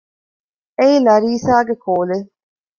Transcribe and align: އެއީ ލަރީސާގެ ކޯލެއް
އެއީ 0.77 0.95
ލަރީސާގެ 1.05 1.75
ކޯލެއް 1.83 2.29